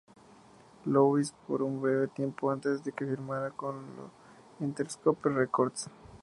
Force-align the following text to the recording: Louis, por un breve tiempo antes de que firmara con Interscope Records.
Louis, 0.83 1.31
por 1.47 1.61
un 1.61 1.79
breve 1.79 2.07
tiempo 2.07 2.49
antes 2.49 2.83
de 2.83 2.91
que 2.91 3.05
firmara 3.05 3.51
con 3.51 3.75
Interscope 4.59 5.29
Records. 5.29 5.91